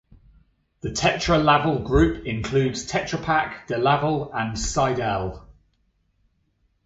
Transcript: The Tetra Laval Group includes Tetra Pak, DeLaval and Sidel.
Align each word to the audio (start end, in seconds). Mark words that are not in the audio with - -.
The 0.79 0.89
Tetra 0.89 1.37
Laval 1.45 1.83
Group 1.85 2.25
includes 2.25 2.91
Tetra 2.91 3.23
Pak, 3.23 3.67
DeLaval 3.67 4.31
and 4.33 4.57
Sidel. 4.57 5.45